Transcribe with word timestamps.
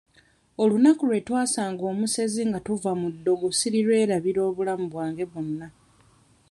Olunaku 0.61 1.03
lwe 1.09 1.19
twasanga 1.27 1.83
omusezi 1.91 2.41
nga 2.49 2.59
tuva 2.65 2.91
mu 2.99 3.07
ndongo 3.15 3.47
sirirwerabira 3.59 4.39
obulamu 4.49 4.85
bwange 4.91 5.23
bwonna. 5.31 5.67